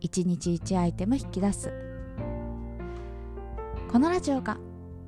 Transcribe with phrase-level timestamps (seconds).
[0.00, 1.72] 1日1アイテム引き出す。
[3.90, 4.58] このラジオが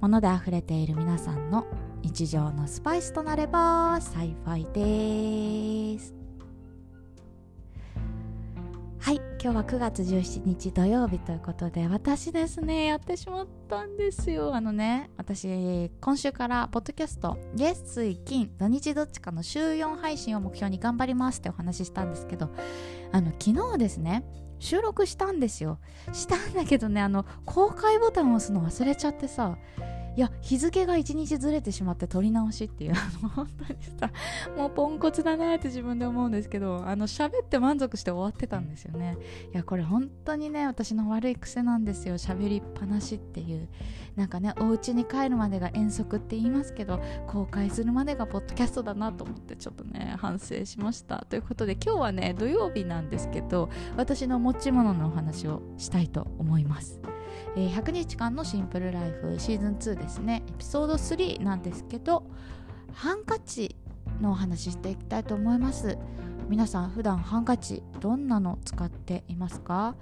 [0.00, 1.66] 物で溢れている皆さんの
[2.02, 6.14] 日常のスパイスとなれば幸いです。
[8.98, 14.54] はい今日は9月17日土曜日ということで私ですねやってしまったんですよ。
[14.54, 22.50] あのね私今週からポッドキャスト月水金土日どっちかの週4配信を目標に頑張りますってお話ししたんですけど
[23.12, 24.24] あの昨日ですね
[24.58, 25.78] 収録したんですよ。
[26.12, 29.58] したんだけどねあの公開ボタンを押すの忘れちゃってさ
[30.16, 34.10] いや日付が1日ずれてしまって撮り直しっていう あの本当にさ
[34.56, 39.18] もうポンコツだなって自分で思うんですけどあの喋って満足して終わってたんですよね。
[39.52, 42.14] いやこれ本当にね私の悪い癖なんですよ。
[42.14, 43.68] 喋りっぱなしっていう。
[44.16, 51.26] なんかねお家に帰るまでが遠足って言いますけど公開するまでがポッドキャストだなと思ってちょっとね反省しました。
[51.28, 57.00] ということで今日はね土曜日なんですけど私の持ち物のお話をしたいと思います
[57.56, 60.42] え、100日間のシンプルライフシーズン2ですね。
[60.48, 62.24] エピソード3なんですけど
[62.92, 63.76] ハンカチ
[64.20, 65.98] のお話していきたいと思います。
[66.48, 69.96] 皆さん普段ハンカチどんなの使っていますか？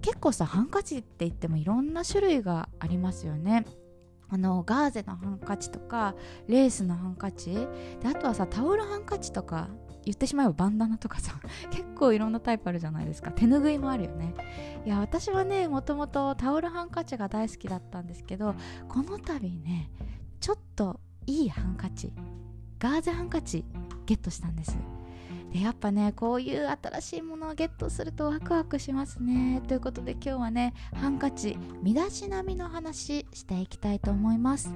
[0.00, 3.64] 結構さハンカチって言ってもいろんな種類がありますよね。
[4.28, 6.14] あのガーゼのハンカチとか
[6.48, 7.52] レースのハンカチ。
[7.52, 9.68] であとはさタオルハンカチとか
[10.04, 13.30] 言ってしまえばバンダナとかさ 結構いろんなタイプあるじゃないですか。
[13.30, 14.34] 手ぬぐいもあるよね。
[14.84, 18.54] いや私はねもともとタオルハンカチが大好きだったんですけど
[18.88, 19.90] この度ね
[20.40, 22.12] ちょっといいハンカチ
[22.78, 23.64] ガーゼハンカチ
[24.06, 24.76] ゲットしたんです。
[25.52, 29.62] でやっぱねこういう新しいものをゲットするとワクワクしますね。
[29.68, 34.74] ということで今日はねハンカチ身だしなみの話していきたいと思います。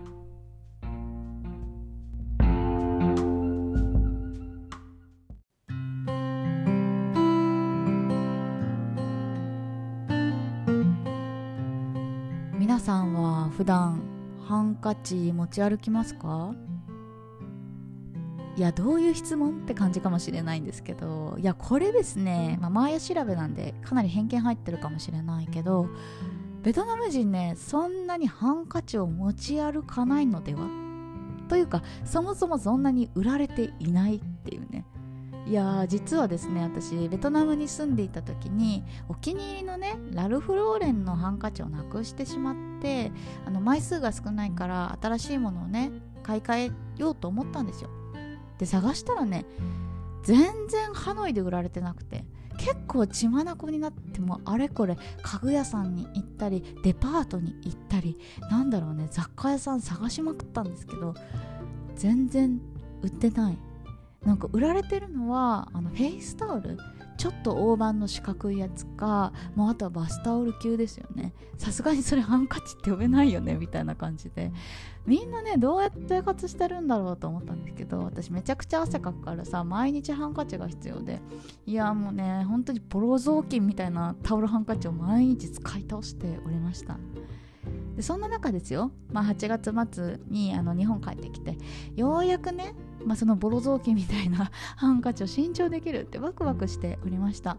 [13.56, 14.02] 普段
[14.46, 16.54] ハンカチ持ち歩きますか？
[18.54, 25.88] いやどういう質問って感じかもしれないんですけどいやこれですね、まあ、マーヤ調べなんでかなり偏見入ってるかもしれないけど
[26.62, 30.68] ベトナム人ねそんなにハンカチを持ち歩かないのでは？
[31.48, 34.84] というかそもそもそんなに売られていないっていうね。
[35.46, 43.12] いや実はですね私ベトナムに住んでいた時にお気に入りのねラルフ・ローレンのハンカチをなくしてしまって
[43.46, 45.92] あの枚数が少ないから新しいものをね
[46.24, 47.90] 買い替えようと思ったんですよ。
[48.58, 49.44] で探したらね
[50.24, 52.24] 全然ハノイで売られてなくて
[52.58, 58.18] 結構血眼になってもあれこれ家具屋さんに行ったりデパートに行ったり
[58.50, 61.14] なんだろうね雑貨屋さん探しまくったんですけど
[61.94, 62.60] 全然
[63.02, 63.58] 売ってない。
[64.26, 66.76] なんか売られてるのはあのフェイスタオル
[67.16, 71.32] ちょっと大判の四角いやつかもうあとはバスタオル級ですよね。
[71.56, 74.52] さすがにそれハンカチって呼べないよねみたいな感じで。
[75.06, 81.20] みんなねどうやって生活してるんだろうと思ったんですけど私めちゃくちゃ汗かくからさ毎日ハンカチが必要で。
[81.64, 86.98] いやもうね本当にボロ雑巾みたいなタオルハンカチを毎日使い倒しておりました。
[87.96, 91.56] でそんな中ですよ、まあ、8月末にあの日本帰ってきて
[91.96, 97.58] ようやくねまあ、そのボロ雑巾みたいな ハンカチを新調できるってワクワクしておりました。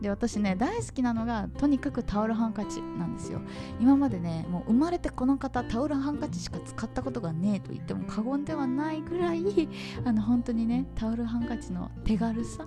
[0.00, 3.40] で私ね大好きなのがとにかくタオルハンカチなんですよ。
[3.80, 9.68] 今までねもう生まれてこの方タオルハンカチしか使ったことがねえと言っても過言ではないぐらい
[10.04, 12.66] あの本当にねタオルハンカチの手軽さ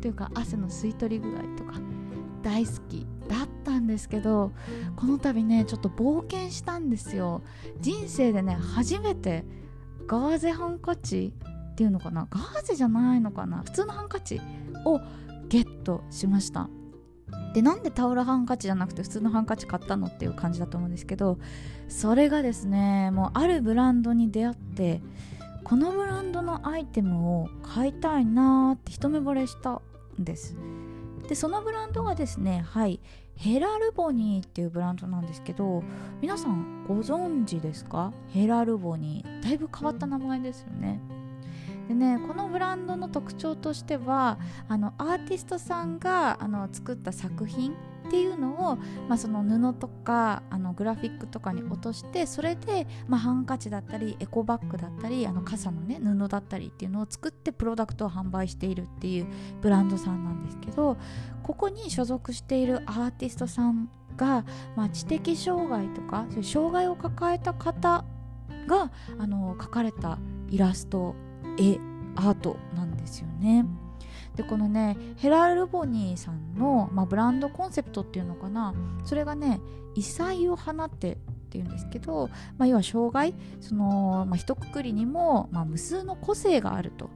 [0.00, 1.80] というか汗の吸い取り具合とか
[2.42, 4.52] 大好きだったんですけど
[4.96, 7.42] この度ねちょっと冒険したんですよ。
[7.80, 9.44] 人生でね初めて
[10.06, 11.32] ガーゼハンカチ
[11.72, 12.26] っていうのかな？
[12.30, 13.62] ガーゼじゃないのかな？
[13.64, 14.40] 普通のハンカチ
[14.84, 15.00] を
[15.48, 16.68] ゲットしました。
[17.54, 21.38] でなんでタオルハンカチじゃなくて普通のハンカチ買ったのっていう感じだと思うんですけど
[21.88, 25.02] それがですねもうあるブランドに出会って
[25.64, 29.80] このブランドのアイテムを買いたいなーって一目惚れしたん
[30.18, 30.56] です。
[31.28, 33.00] でそのブランドがですねはい
[33.34, 35.82] ヘラルボニーっていうブランドなんですけど
[36.20, 38.12] 皆さんご存知ですか？
[38.28, 39.42] ヘラルボニー。
[39.42, 41.00] だいぶ変わった名前ですよね。
[41.88, 44.38] でねこのブランドの特徴としては
[44.68, 47.74] あのアーティストさんがあの作った作品
[48.06, 48.76] っていうのを、
[49.08, 59.26] まあ、その布とかあのグラフィックとかに落としてそれで、まあ、ハンカチだったりエコバッグだったりあの傘のね布だったりっていうのを作ってプロダクトを販売しているっていう
[59.60, 60.96] ブランドさんなんですけど
[61.42, 64.44] ここに所属しているアーティストさんが、
[64.76, 68.04] まあ、知的障害とかそういう障害を抱えた方
[68.66, 70.18] があの描かれた
[70.50, 71.14] イラスト
[71.58, 71.78] 絵
[72.16, 73.66] アートなんですよね。
[74.36, 78.74] でこのねヘラルボニーさんの、まあ、ブランドコンセプトっていうのかな。
[79.04, 79.60] それがね
[79.94, 81.18] 異彩を放ってっ
[81.52, 87.10] ていうんですけど、まあ、要は障害その、まあ、一括りにも、まあ、無数の個性があると、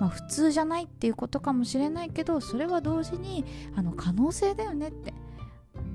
[0.00, 3.44] まあ、普通じゃないっていうことかもしれないけどそれは同時に
[3.74, 5.12] あの可能性だよねって。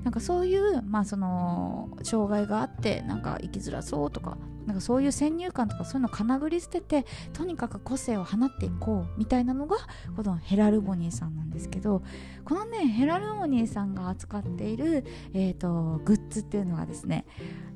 [0.02, 9.76] なんかそういう、まあ、その障害があってなんか生きづらそうとかなんかそういう先入観とかそういうのをかなぐり捨ててとにかく個性を放っていこうみたいなのが
[10.16, 12.02] このヘラルボニーさんなんですけど
[12.44, 17.26] このねヘラルボニーさんが扱っている、えーと、グッズっていうのがですね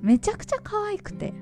[0.00, 1.32] めちゃくちゃ可愛くて。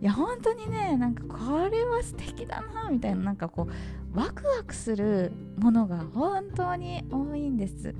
[0.00, 3.72] いや本当にねなんかこれは素敵だなみたいななんかこう
[4.14, 7.94] ワクワクするものが本当に多いんです。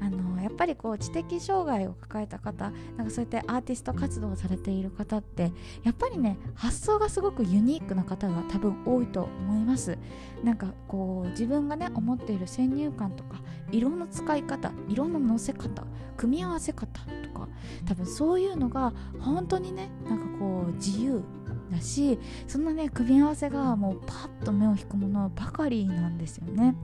[0.00, 5.52] あのやっぱりこう知的障害を抱えた方なんかそうやってアーティスト活動をされている方って
[5.82, 9.98] やっぱりね発想がすごくユニークな方が多分多いと思います。
[10.44, 13.40] なんかこう自分がね思っている先入観とか
[13.72, 15.84] 色の使い方色ののせ方
[16.16, 16.86] 組み合わせ方
[17.24, 17.48] とか
[17.86, 21.22] 多分そういうのが本当にねなんかこう自由
[21.70, 26.74] だしそんなね組み合わせがもうパッと目を引くものばかりなんですよね。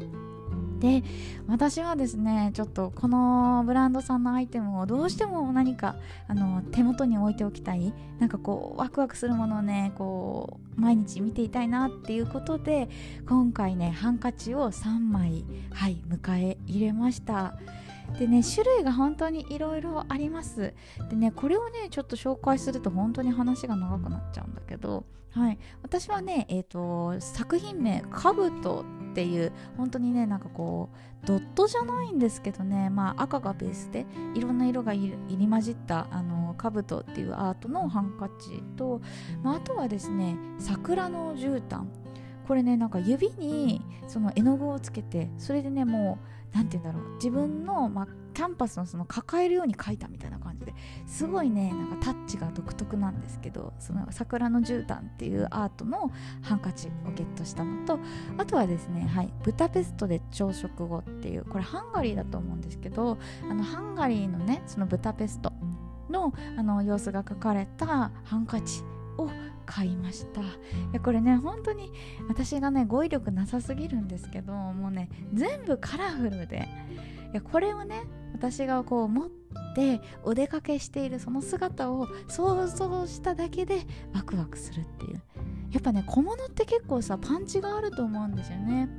[0.83, 1.05] で
[1.47, 5.95] 私はですねちょっとこのブランドさんのアイテムをどうしても何か
[6.27, 12.89] あの手元に置いておきたいなんかこうワクワクするものをねこう毎日見ていたいなっていうことで
[13.29, 17.55] 今回ねハンカチを3枚はい迎え入れました
[18.19, 20.75] でね種類が本当にいろいろあります。
[21.11, 25.59] でねこれをねちょっと紹介すると本当に話が長くなっちゃうんだけどはい。
[25.83, 30.91] 私はねえっ、ー、と作品名「カブト」っていう本当にねなんかこ
[31.23, 39.01] うドットじゃないんですけどねまあ赤がベースでいろんな色が入り混じったあのカブトっていうアートのハンカチと、
[39.43, 41.87] まあ、あとはですね桜の絨毯。
[42.47, 47.15] これねなんか指にその絵の具をつけてそれでねもう何て言うんだろう。
[47.15, 50.75] 自分の、まあ、キャンパスのその抱えるように描いたみたいな感じで
[51.07, 56.11] すごいねなんかタッチが独特なんですけどその桜の絨毯っていうアートの
[56.41, 57.99] ハンカチをゲットしたのと
[58.39, 63.19] あとはですねはいブタペストで朝食後っていうこれハンガリーだと思うんですけど
[63.49, 65.53] あのハンガリーのねそのブタペスト
[66.11, 68.83] のあの様子が描かれたハンカチ
[69.25, 69.31] を
[69.67, 70.41] 買いました。
[70.41, 70.45] い
[70.93, 71.93] やこれね本当に
[72.29, 76.69] 私がね語彙力なさすぎるんですけどもうね全部カラフルで。
[77.33, 78.05] いやこれをね
[78.35, 79.31] 私がこう持っ
[79.75, 85.23] てお出かけしているその姿を想像しただけでワクワクするっていう。
[85.71, 88.91] やっぱね小物って結構さパンチがあると思うんですよね。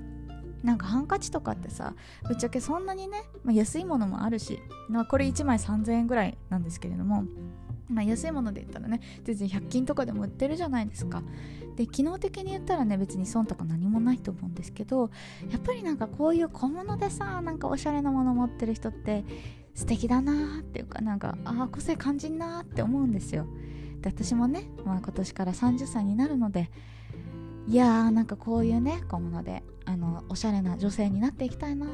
[0.64, 1.94] なんかハンカチとかってさ
[2.28, 4.60] ぶっちゃけそんなにね、まあ、安いものもあるし、
[4.90, 7.26] まあ、これ1枚3000円ぐらいなんですけれども
[7.90, 11.24] まあ、安いもので言ったらね全然100均とかでも売ってるじゃないですか。
[11.76, 15.10] で機能的に言ったらね別に損とか何もないと思うんですけど
[15.50, 19.24] やっぱりなんかこういう小物でさなんかおしゃれなもの持ってる人って
[19.74, 23.48] 素敵だなーっていうかなんかああ個性感じんなーって思うんですよ。
[24.02, 26.70] で私もね、まあ、今年から30歳になるので
[27.68, 31.88] いやーなんかこういうね小物であのおしゃれな女性になっていきたいな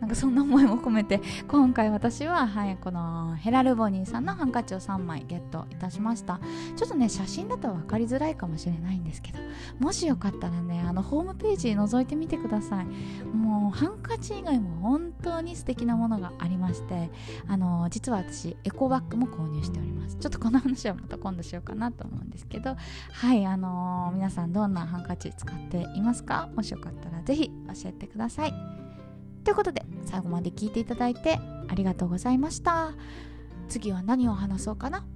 [0.00, 6.40] なんかそんな思いも込めて 今回私は、はい、このヘラルボニーさんのハンカチを3枚ゲットいたしました。
[6.76, 9.38] ちょっとね写真だと分かりづらいかもしれないんですけど
[9.78, 12.86] もしよかったらねあのホームページ覗いてみてください。
[13.34, 17.10] もうハンカチ以外も本当に素敵なものがありまして
[17.46, 20.16] あの実は私エコバッグも購入しております。
[20.16, 22.76] ちょっとこの話はまた今度しようかなと思うんですけど
[23.12, 26.48] はいあの皆さんどんなハンカチ使っていますか？
[26.54, 28.83] もしよかったら是非教えてください。
[29.44, 32.92] ということで最後まで聞いていただいてありがとうございました。
[33.68, 35.06] 次は何を話そうかな？